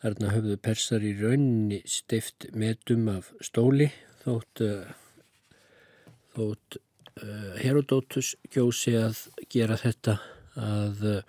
[0.00, 3.90] Þarna höfðu persar í rauninni steift metum af stóli
[4.22, 5.58] þótt, uh,
[6.36, 6.80] þótt
[7.60, 10.18] Herodótus kjósi að gera þetta
[10.60, 11.20] að uh,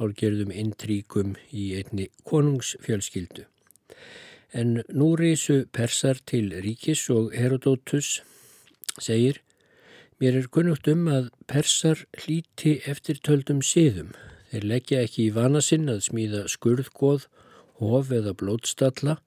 [0.00, 3.44] álgerðum intríkum í einni konungsfjölskyldu.
[4.56, 8.18] En nú reysu persar til ríkis og Herodótus
[8.98, 9.42] segir
[10.20, 14.10] Mér er kunnugt um að persar hlíti eftir töldum síðum
[14.50, 17.28] Þeir leggja ekki í vana sinn að smíða skurðgóð,
[17.78, 19.20] hof eða blótstalla,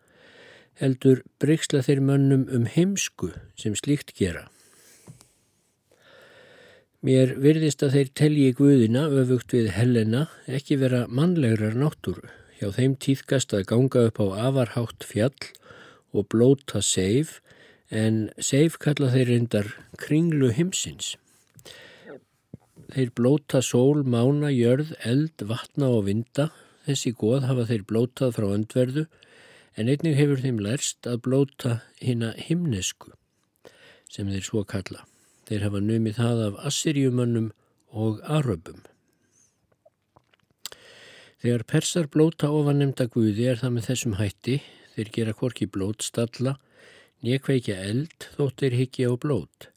[0.82, 4.50] heldur breyksla þeir mönnum um heimsku sem slíkt gera.
[7.04, 12.30] Mér virðist að þeir telji Guðina öfugt við Helena ekki vera mannlegrar náttúru.
[12.62, 15.50] Hjá þeim týðkast að ganga upp á afarhátt fjall
[16.16, 17.42] og blóta seif
[17.92, 21.18] en seif kalla þeir reyndar kringlu himsins.
[22.96, 26.54] Þeir blóta sól, mána, jörð, eld, vatna og vinda.
[26.88, 29.10] Þessi goð hafa þeir blótað frá öndverðu
[29.76, 33.12] en einnig hefur þeim lærst að blóta hina himnesku
[34.08, 35.04] sem þeir svo kalla.
[35.54, 37.50] Þeir hafa numið það af Assyrjumönnum
[37.94, 38.80] og Aröbum.
[41.44, 44.56] Þegar persar blóta ofannemda guði er það með þessum hætti,
[44.96, 46.56] þeir gera korki blótstalla,
[47.22, 49.70] nekveikja eld þótt þeir higgja á blót.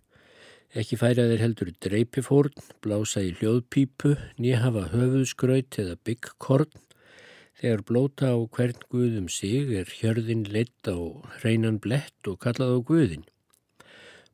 [0.73, 6.73] Ekki færa þeir heldur dreipifórn, blása í hljóðpípu, nýhafa höfuðskraut eða byggkorn.
[7.61, 10.97] Þegar blóta á hvern guðum sig er hjörðin leitt á
[11.37, 13.29] hreinan blett og kallað á guðin.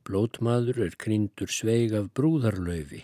[0.03, 3.03] Blótmaður er kryndur sveig af brúðarlaufi.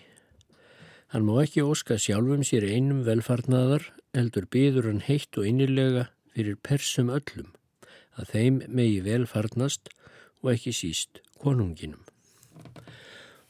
[1.13, 6.59] Hann má ekki óska sjálfum sér einum velfarnaðar, heldur byður hann heitt og innilega fyrir
[6.65, 7.49] persum öllum,
[8.19, 9.89] að þeim megi velfarnast
[10.43, 12.03] og ekki síst konunginum.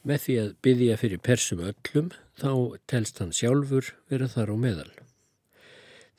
[0.06, 2.52] Með því að byggja fyrir persum öllum þá
[2.88, 4.92] telst hann sjálfur vera þar á meðal.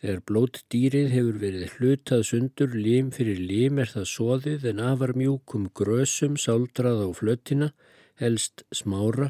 [0.01, 5.67] Þegar blótdýrið hefur verið hlutað sundur lim fyrir lim er það soðið en afar mjúkum
[5.77, 7.69] grösum sáldrað á flötina,
[8.17, 9.29] helst smára,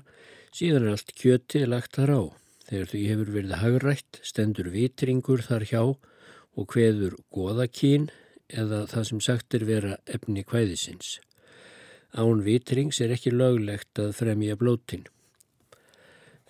[0.55, 2.23] síðan er allt kjötið lagt þar á.
[2.71, 8.07] Þegar því hefur verið hagrætt stendur vitringur þar hjá og hveður goðakín
[8.47, 11.17] eða það sem sagt er vera efni kvæðisins.
[12.15, 15.03] Án vitrings er ekki löglegt að fremja blótin.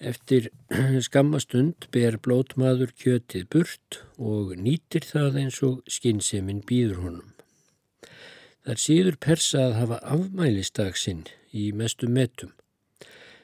[0.01, 0.49] Eftir
[1.05, 7.35] skammastund ber blótmaður kjötið burt og nýtir það eins og skinseminn býður honum.
[8.65, 12.55] Það síður persa að hafa afmælistagsinn í mestu metum.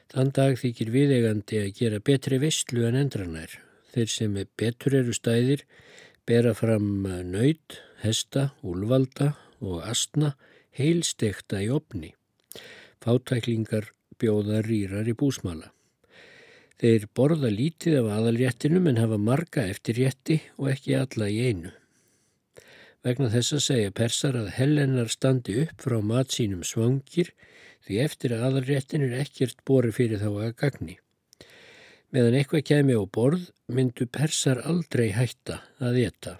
[0.09, 3.53] Þann dag þykir viðegandi að gera betri visslu en endranær.
[3.93, 5.65] Þeir sem betur eru stæðir
[6.25, 10.33] bera fram nöyt, hesta, úlvalda og astna
[10.73, 12.15] heilstekta í opni.
[13.03, 15.69] Fátæklingar bjóða rýrar í búsmala.
[16.77, 21.71] Þeir borða lítið af aðalréttinum en hafa marga eftir rétti og ekki alla í einu.
[23.01, 27.31] Vegna þess að segja persar að hellenar standi upp frá mat sínum svangir
[27.87, 30.99] því eftir að aðalréttin er ekkert bori fyrir þá að gagni.
[32.13, 36.37] Meðan eitthvað kemi á borð myndu persar aldrei hætta að etta.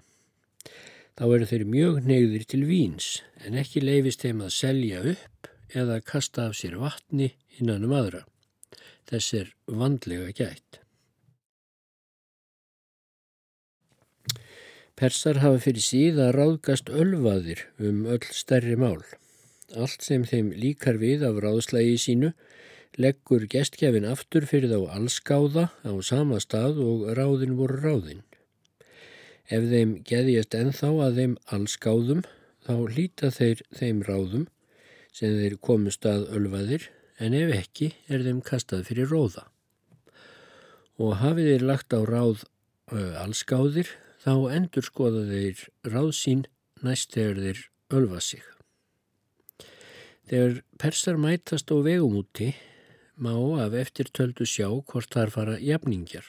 [1.17, 6.04] Þá eru þeir mjög neyðir til víns en ekki leifist þeim að selja upp eða
[6.06, 8.28] kasta af sér vatni innan um aðra
[9.08, 10.82] þess er vandlega gætt.
[14.98, 19.04] Persar hafa fyrir síða ráðgast ölvaðir um öll stærri mál.
[19.78, 22.32] Allt sem þeim líkar við af ráðslægi sínu
[22.98, 28.24] leggur gestkjafin aftur fyrir þá allskáða á sama stað og ráðin voru ráðin.
[29.54, 32.26] Ef þeim geðjast enþá að þeim allskáðum
[32.65, 34.48] þá hlýta þeir þeim ráðum
[35.13, 39.47] sem þeir komust að ölvaðir en ef ekki er þeim kastað fyrir róða.
[41.01, 42.45] Og hafið þeir lagt á ráð
[42.93, 43.89] allskáðir
[44.23, 46.45] þá endur skoða þeir ráð sín
[46.86, 47.63] næst þegar þeir
[47.97, 48.45] ölfa sig.
[50.27, 52.51] Þegar persar mætast á vegum úti
[53.17, 56.25] má af eftir töldu sjá hvort þar fara jafningjar.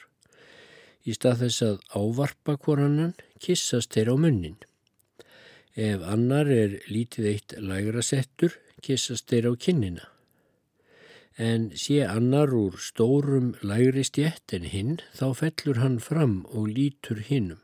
[1.05, 4.57] Í stað þess að ávarpa hvorannan kissast þeir á munnin.
[5.75, 10.07] Ef annar er lítið eitt lægra settur, kissast þeir á kinnina
[11.39, 17.21] en sé annar úr stórum lægri stjett en hinn þá fellur hann fram og lítur
[17.23, 17.61] hinnum.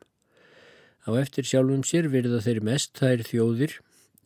[1.03, 3.73] Á eftir sjálfum sér verða þeir mest þær þjóðir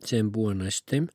[0.05, 1.07] sem búa næst þeim,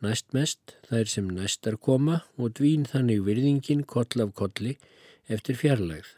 [0.00, 4.78] næst mest þær sem næstar koma og dvín þannig virðingin koll af kolli
[5.28, 6.08] eftir fjarlægð.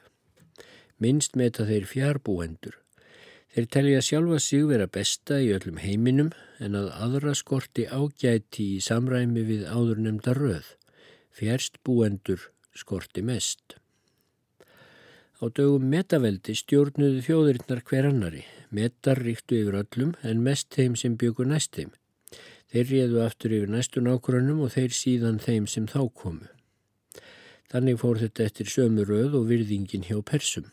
[1.03, 2.79] Minst meta þeir fjárbúendur.
[3.51, 6.31] Þeir telja sjálfa sig vera besta í öllum heiminum
[6.63, 10.71] en að aðra skorti ágæti í samræmi við áðurnemda röð
[11.35, 13.77] fjärst búendur skorti mest.
[15.43, 18.45] Á dögum metaveldi stjórnuðu þjóðurinnar hver annari.
[18.71, 21.91] Metar ríktu yfir öllum en mest þeim sem byggur næst þeim.
[22.71, 26.49] Þeir réðu aftur yfir næstu nákvæmum og þeir síðan þeim sem þá komu.
[27.71, 30.67] Þannig fór þetta eftir sömu röð og virðingin hjá persum.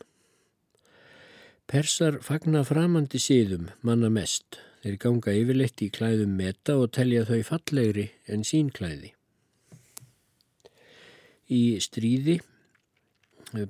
[1.66, 4.60] Persar fagna framandi síðum manna mest.
[4.82, 9.12] Þeir ganga yfirleitt í klæðum meta og telja þau fallegri en sín klæði.
[11.52, 12.38] Í stríði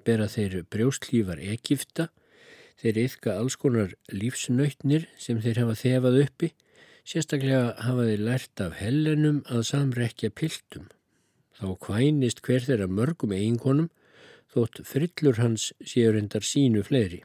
[0.06, 2.10] bera þeir brjóstlífar Egipta,
[2.78, 6.52] þeir yfka alls konar lífsnautnir sem þeir hafa þefað uppi,
[7.02, 10.86] sérstaklega hafa þeir lært af hellenum að samrekja piltum.
[11.58, 13.90] Þá kvænist hver þeirra mörgum eiginkonum
[14.52, 17.22] þótt frillur hans séur endar sínu fleiri.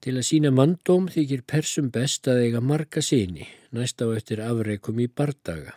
[0.00, 3.44] Til að sína manndóm þykir persum best að eiga marga síni,
[3.76, 5.74] næst á eftir afreikum í bardaga.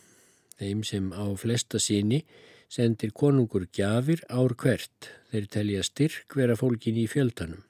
[0.61, 2.21] Þeim sem á flesta síni
[2.73, 7.61] sendir konungur gjafir ár hvert, þeir telja styrk vera fólkin í fjöldanum.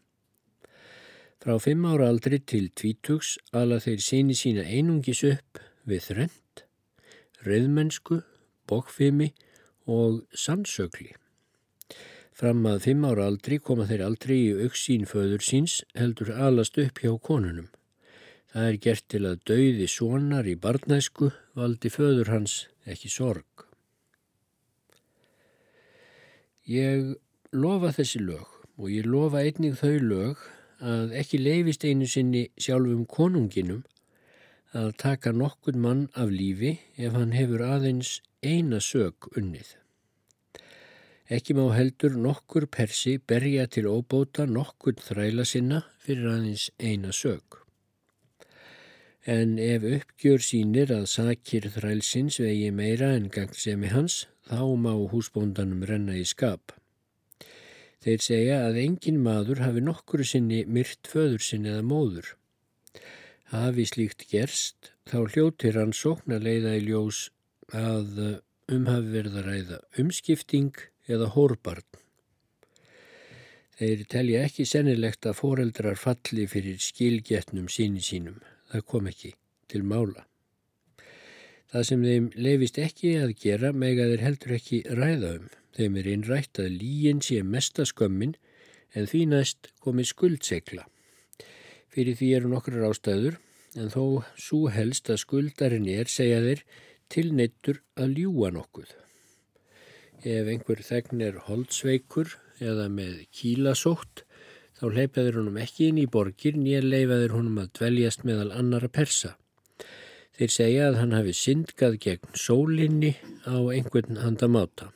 [1.43, 6.63] Frá fimm ára aldri til tvítugs ala þeir síni sína einungis upp við þrend,
[7.43, 8.21] rauðmennsku,
[8.71, 9.33] bókfimi
[9.91, 11.11] og sannsögli.
[12.31, 17.03] Fram að fimm ára aldri koma þeir aldrei í auksín föður síns heldur alast upp
[17.03, 17.67] hjá konunum.
[18.53, 23.72] Það er gert til að dauði sonar í barnæsku valdi föður hans ekki sorg.
[26.63, 27.15] Ég
[27.51, 28.47] lofa þessi lög
[28.79, 30.43] og ég lofa einnig þau lög
[30.79, 33.83] að ekki leifist einu sinni sjálfum konunginum
[34.71, 39.75] að taka nokkur mann af lífi ef hann hefur aðeins eina sög unnið.
[41.27, 47.59] Ekki má heldur nokkur persi berja til óbóta nokkur þræla sinna fyrir aðeins eina sög.
[49.27, 55.83] En ef uppgjör sínir að sakir þrælsins vegi meira en gangsemi hans, þá má húsbóndanum
[55.87, 56.73] renna í skap.
[58.03, 62.33] Þeir segja að engin maður hafi nokkuru sinni myrt föður sinni eða móður.
[63.53, 67.29] Hafi slíkt gerst, þá hljótir hann sókna leiða í ljós
[67.71, 68.41] að
[68.73, 71.87] um hafi verið að ræða umskipting eða hórbarn.
[73.79, 78.37] Þeir telja ekki sennilegt að foreldrar falli fyrir skilgetnum síni sínum.
[78.69, 79.33] Það kom ekki
[79.71, 80.27] til mála.
[81.73, 85.45] Það sem þeim lefist ekki að gera mega þeir heldur ekki ræða um.
[85.73, 88.35] Þeim er einrætt að líin sé mesta skömmin
[88.93, 90.85] en því næst komi skuldsegla.
[91.89, 93.39] Fyrir því eru nokkur ástæður
[93.73, 96.61] en þó svo helst að skuldarinn er, segja þeir,
[97.09, 98.93] tilneittur að ljúa nokkuð.
[100.21, 104.27] Ef einhver þegn er holdsveikur eða með kílasótt
[104.77, 109.39] þá leipaður honum ekki inn í borgir nýja leifaður honum að dveljast meðal annara persa.
[110.33, 113.11] Þeir segja að hann hafi syndgað gegn sólinni
[113.45, 114.89] á einhvern handamáta.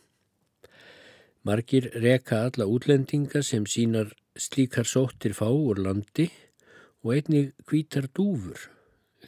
[1.45, 6.25] Margir reka alla útlendinga sem sínar slíkar sóttir fá úr landi
[7.03, 8.65] og einnig hvítar dúfur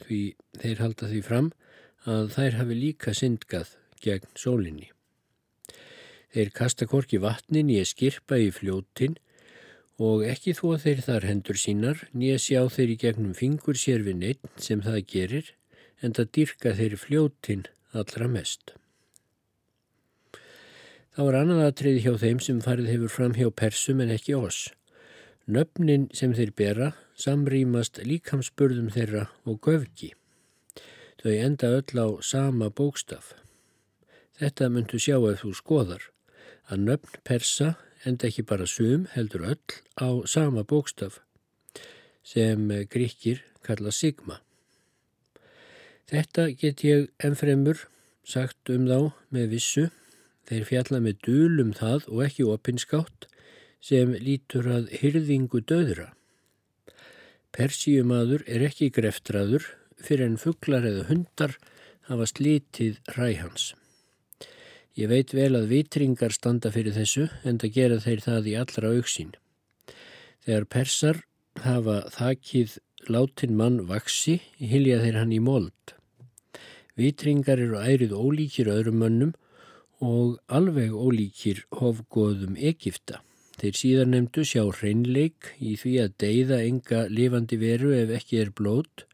[0.02, 0.20] því
[0.58, 1.52] þeir halda því fram
[2.10, 4.90] að þær hafi líka syndgað gegn sólinni.
[6.34, 9.16] Þeir kasta korki vatnin í að skirpa í fljótin
[10.02, 14.20] og ekki þó þeir þar hendur sínar nýja sjá þeir í gegnum fingur sér við
[14.24, 15.50] neitt sem það gerir
[16.00, 18.74] en það dyrka þeir fljótin allra mest.
[21.10, 24.70] Þá er annað aðtriði hjá þeim sem farið hefur fram hjá persum en ekki oss.
[25.50, 30.12] Nöfnin sem þeir bera samrýmast líkamsburðum þeirra og göfgi.
[31.20, 33.34] Þau enda öll á sama bókstaf.
[34.38, 36.06] Þetta myndu sjá ef þú skoðar
[36.70, 37.74] að nöfn persa
[38.06, 41.18] enda ekki bara sum heldur öll á sama bókstaf
[42.24, 44.38] sem gríkir kalla sigma.
[46.10, 47.84] Þetta get ég ennfremur
[48.26, 49.84] sagt um þá með vissu
[50.50, 53.28] þeir fjalla með dúlum það og ekki opinskátt
[53.80, 56.08] sem lítur að hyrðingu döðra.
[57.54, 59.68] Persíumadur er ekki greftraður
[60.02, 61.54] fyrir en fugglar eða hundar
[62.10, 63.70] hafa slítið ræhans.
[64.98, 68.92] Ég veit vel að vitringar standa fyrir þessu en það gera þeir það í allra
[68.96, 69.32] auksín.
[70.42, 71.22] Þegar persar
[71.62, 75.99] hafa þakkið látin mann vaksi, hilja þeir hann í mold.
[76.98, 79.34] Vitringar eru ærið ólíkir öðrum mönnum
[80.00, 83.20] og alveg ólíkir hofgóðum Egipta.
[83.60, 88.52] Þeir síðan nefndu sjá hreinleik í því að deyða enga lifandi veru ef ekki er
[88.56, 89.04] blót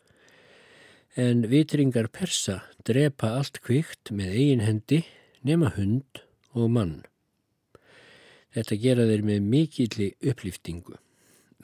[1.16, 5.00] en vitringar persa drepa allt kvikt með eigin hendi
[5.42, 6.20] nema hund
[6.54, 6.96] og mann.
[8.52, 10.94] Þetta gera þeir með mikilli upplýftingu.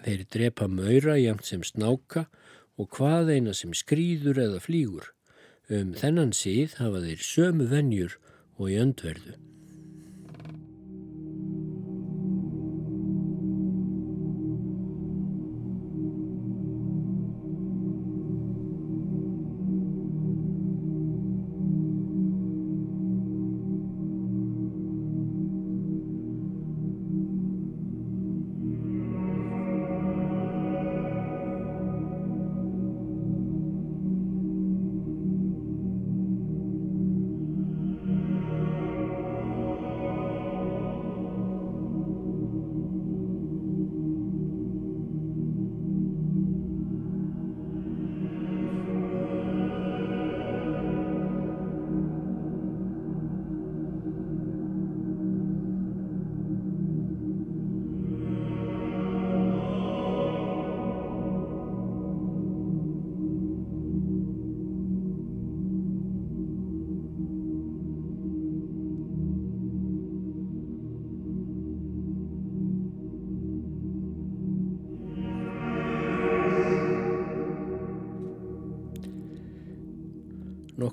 [0.03, 2.27] Þeir drepa maura jæmt sem snáka
[2.81, 5.13] og hvað eina sem skrýður eða flýgur.
[5.71, 8.19] Um þennan síð hafa þeir sömu vennjur
[8.59, 9.37] og í öndverðu.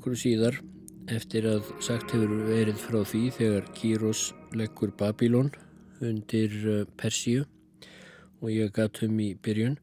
[0.09, 0.55] Nokkru síðar
[1.13, 4.21] eftir að sagt hefur verið frá því þegar Kýros
[4.57, 5.51] leggur Babilón
[6.01, 7.43] undir uh, Persíu
[8.41, 9.77] og ég gatum í byrjun.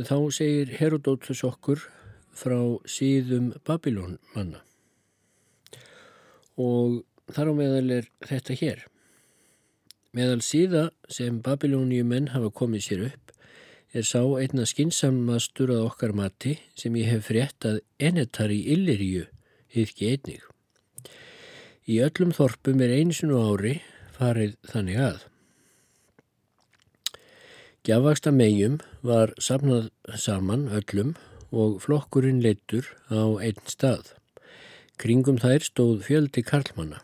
[0.00, 1.84] Þá segir Herodótus okkur
[2.32, 2.56] frá
[2.88, 4.62] síðum Babilón manna
[6.56, 8.86] og þar á meðal er þetta hér.
[10.16, 13.25] Meðal síða sem Babilóníu menn hafa komið sér upp
[13.92, 19.26] er sá einna skinsammastur að okkar mati sem ég hef frétt að enetar í Illiríu
[19.74, 20.42] hýðki einnig.
[21.86, 23.78] Í öllum þorpum er einsinu ári
[24.16, 25.24] farið þannig að.
[27.86, 31.14] Gjafvaksta megjum var samnað saman öllum
[31.54, 34.16] og flokkurinn leittur á einn stað.
[34.98, 37.02] Kringum þær stóð fjöldi karlmanna.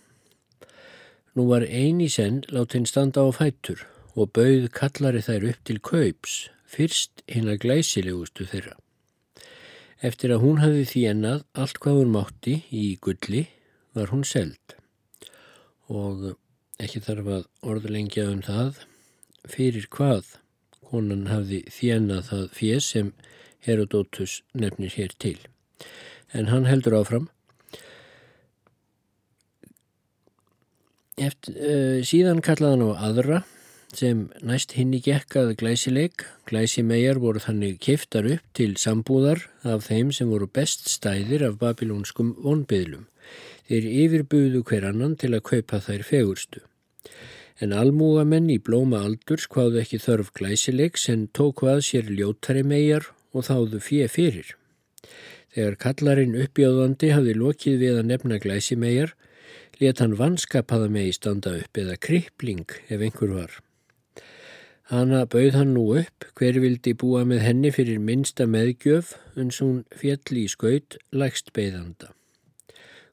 [1.38, 5.78] Nú var eini senn látt hinn standa á fættur og bauð kallari þær upp til
[5.80, 6.34] kaups,
[6.72, 8.76] fyrst hinn að glæsilegustu þeirra.
[10.02, 13.44] Eftir að hún hafi því ennað allt hvað hún mátti í gulli
[13.94, 14.76] var hún seld
[15.92, 16.32] og
[16.82, 18.80] ekki þarf að orðlengja um það
[19.52, 20.32] fyrir hvað
[20.88, 23.12] konan hafði þjennað það fér sem
[23.62, 25.36] Herodótus nefnir hér til.
[26.34, 27.28] En hann heldur áfram
[31.22, 33.42] Eftir, uh, síðan kallaði hann á aðra
[33.99, 36.24] sem næst hinn í gekkað glæsileik.
[36.49, 42.34] Glæsimegjar voru þannig kiftar upp til sambúðar af þeim sem voru best stæðir af babilónskum
[42.45, 43.09] vonbyðlum.
[43.68, 46.62] Þeir yfirbuðu hver annan til að kaupa þær fegurstu.
[47.62, 53.11] En almúgamenn í blóma aldurs hvaðu ekki þörf glæsileik sem tók hvað sér ljóttari megjar
[53.32, 54.55] og þáðu fjö fyrir.
[55.53, 59.12] Þegar kallarinn uppjáðandi hafði lokið við að nefna glæsimegjar
[59.82, 63.61] let hann vanskapaða með í standa upp eða krippling ef einhver var.
[64.90, 69.84] Hanna bauð hann nú upp hver vildi búa með henni fyrir minsta meðgjöf uns hún
[69.94, 72.10] fjall í skaut lægst beigðanda.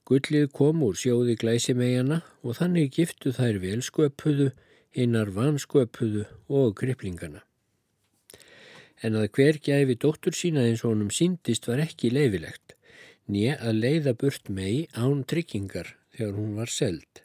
[0.10, 4.50] Gullið kom úr sjóði glæsimegjana og þannig giftu þær velsköpuðu,
[4.98, 7.44] hinnar vansköpuðu og kripplingana.
[9.06, 12.74] En að hver gæfi dóttur sína eins og honum síndist var ekki leifilegt,
[13.30, 17.22] nýja að leiða burt mei án tryggingar þegar hún var seld.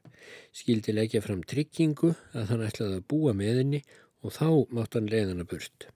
[0.53, 5.11] Skildi leggja fram tryggingu að hann ætlaði að búa með henni og þá mátt hann
[5.11, 5.89] leiðana burt.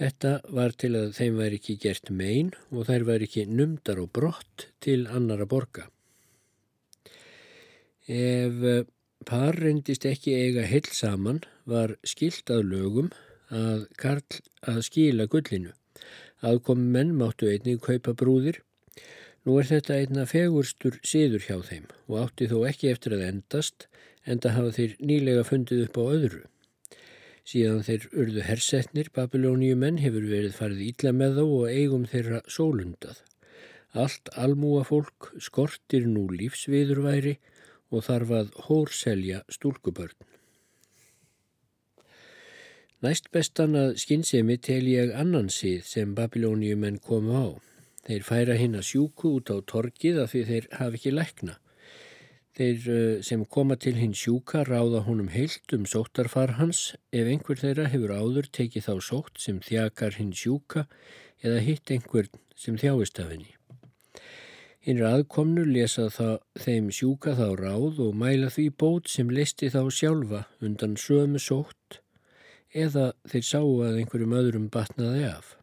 [0.00, 4.10] Þetta var til að þeim væri ekki gert megin og þær væri ekki numdar og
[4.16, 5.86] brott til annara borga.
[8.08, 8.82] Ef eh,
[9.28, 13.12] par reyndist ekki eiga heil saman var skilt að lögum
[13.52, 15.76] að, karl, að skila gullinu.
[16.42, 18.62] Aðkomi menn máttu einnig kaupa brúðir
[19.42, 23.88] Nú er þetta einna fegurstur síður hjá þeim og átti þó ekki eftir að endast
[24.22, 26.42] en það hafa þeir nýlega fundið upp á öðru.
[27.42, 33.22] Síðan þeir urðu hersetnir, Babilóniumenn hefur verið farið ítla með þá og eigum þeirra sólundað.
[33.92, 37.34] Allt almúa fólk skortir nú lífsviðurværi
[37.92, 40.14] og þarf að hórselja stúlkubörn.
[43.02, 47.46] Næst bestan að skinnsemi tel ég annan síð sem Babilóniumenn komu á.
[48.06, 51.56] Þeir færa hinn að sjúku út á torgið af því þeir hafi ekki lækna.
[52.52, 57.56] Þeir eh, sem koma til hinn sjúka ráða honum heilt um sóttarfar hans ef einhver
[57.56, 60.84] þeirra hefur áður tekið þá sótt sem þjakar hinn sjúka
[61.40, 63.54] eða hitt einhver sem þjáist af henni.
[64.84, 69.70] Hinn er aðkomnu lesa það, þeim sjúka þá ráð og mæla því bót sem listi
[69.72, 72.02] þá sjálfa undan sömu sótt
[72.74, 75.56] eða þeir sáu að einhverjum öðrum batnaði af.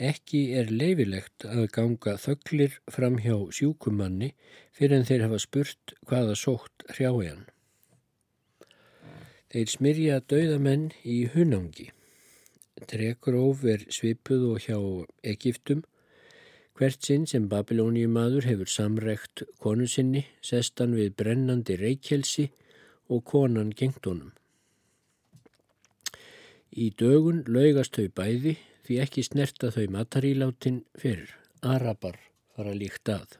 [0.00, 4.30] Ekki er leifilegt að ganga þögglir fram hjá sjúkumanni
[4.72, 7.42] fyrir en þeir hafa spurt hvaða sótt hrjái hann.
[9.52, 11.90] Þeir smyrja dauðamenn í hunangi.
[12.88, 14.78] Trekróf er svipuð og hjá
[15.34, 15.84] Egiptum.
[16.80, 22.48] Hvert sinn sem Babilóniumadur hefur samrekt konu sinni, sestan við brennandi reykjelsi
[23.12, 24.32] og konan gengt honum.
[26.72, 28.56] Í dögun laugast þau bæði
[28.90, 31.28] því ekki snerta þau matarílátin fyrir.
[31.62, 32.16] Arabar
[32.56, 33.36] fara líkt að.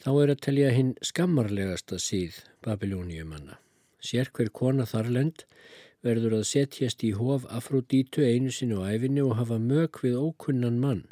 [0.00, 3.58] Þá er að telja hinn skammarlegasta síð Babilóniumanna.
[4.00, 5.44] Sér hver kona þarlend
[6.06, 10.80] verður að setjast í hof Afrodítu einu sinu á æfinni og hafa mög við ókunnan
[10.80, 11.04] mann.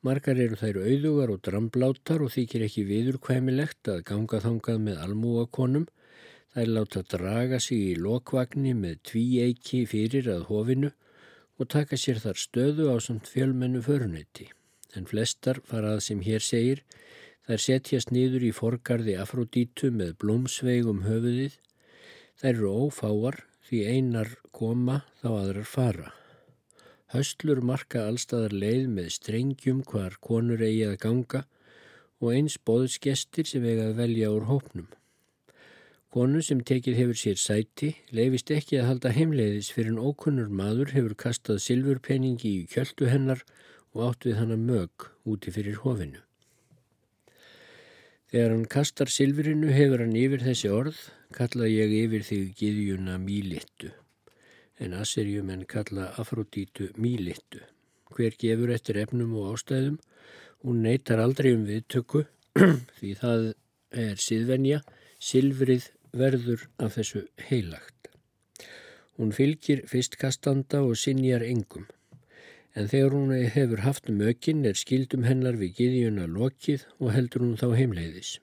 [0.00, 5.88] Margar eru þær auðugar og dramblátar og þykir ekki viðurkvæmilegt að ganga þangað með almúakonum.
[6.56, 10.96] Þær láta draga sig í lokvagni með tví eiki fyrir að hofinu
[11.58, 14.48] og taka sér þar stöðu á samt fjölmennu föruniti.
[14.94, 16.82] En flestar farað sem hér segir,
[17.46, 21.58] þær setjast nýður í forgarði Afrodítu með blómsveigum höfuðið.
[22.40, 26.12] Þær eru ófáar því einar koma þá aðrar fara.
[27.14, 31.44] Höstlur marka allstaðar leið með strengjum hvar konur eigi að ganga
[32.18, 34.88] og eins boðsgestir sem eiga að velja úr hópnum.
[36.14, 40.92] Konu sem tekið hefur sér sæti leifist ekki að halda heimleiðis fyrir en ókunnur maður
[40.94, 43.40] hefur kastað silfurpenningi í kjöldu hennar
[43.96, 46.20] og átt við hana mög úti fyrir hofinu.
[48.30, 51.00] Þegar hann kastar silfurinu hefur hann yfir þessi orð,
[51.34, 53.90] kalla ég yfir þig giðjuna mílittu,
[54.78, 57.64] en Asserjum en kalla Afrodítu mílittu.
[58.14, 59.98] Hver gefur eftir efnum og ástæðum,
[60.62, 62.22] hún neytar aldrei um viðtöku
[63.00, 63.50] því það
[64.06, 64.84] er síðvenja,
[65.18, 68.08] silfrið verður af þessu heilagt.
[69.18, 71.86] Hún fylgir fyrstkastanda og sinjar engum,
[72.74, 77.58] en þegar hún hefur haft mökinn er skildum hennar við giðjuna lokið og heldur hún
[77.60, 78.38] þá heimleiðis.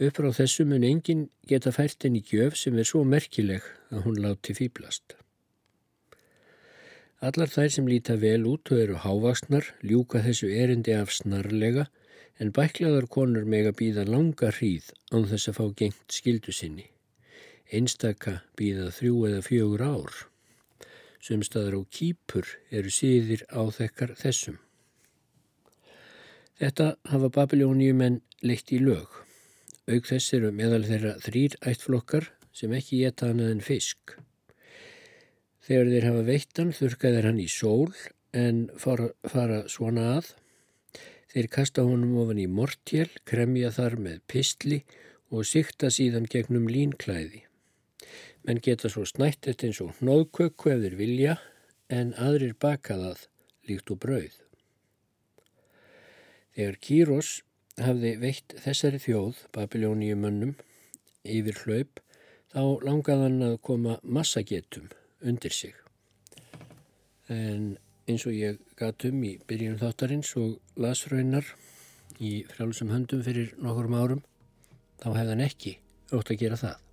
[0.00, 4.20] Upp frá þessu mun enginn geta fært henni gjöf sem er svo merkileg að hún
[4.24, 5.16] láti fýblast.
[7.20, 11.90] Allar þær sem líta vel út og eru hávaksnar ljúka þessu erindi af snarlega
[12.40, 16.86] en bæklaðar konur mega býða langa hríð án þess að fá gengt skildu sinni.
[17.70, 20.14] Einstaka býða þrjú eða fjögur ár.
[21.20, 24.56] Sumstaðar á kýpur eru síðir á þekkar þessum.
[26.60, 29.06] Þetta hafa Babilóniumenn leitt í lög.
[29.90, 34.16] Auk þess eru meðal þeirra þrýr ættflokkar sem ekki geta annað en fisk.
[35.64, 37.92] Þegar þeir hafa veittan þurka þeir hann í sól
[38.36, 40.34] en fara, fara svona að.
[41.30, 44.80] Þeir kasta honum ofan í mortjel, kremja þar með pistli
[45.30, 47.44] og sikta síðan gegnum línklæði.
[48.42, 51.36] Menn geta svo snætt þetta eins og hnóðkökku ef þeir vilja
[51.92, 53.26] en aðrir baka það
[53.68, 54.34] líkt og brauð.
[56.56, 57.30] Þegar Kýros
[57.80, 60.56] hafði veitt þessari þjóð, Babilóniumönnum,
[61.22, 62.00] yfir hlaup,
[62.50, 64.90] þá langaði hann að koma massagetum
[65.22, 65.76] undir sig.
[67.30, 67.76] En
[68.08, 71.46] eins og ég gatum í byrjun þáttarins og lasraunar
[72.20, 74.22] í frjálsum höndum fyrir nokkur árum,
[75.00, 75.76] þá hefði hann ekki
[76.12, 76.89] ótt að gera það.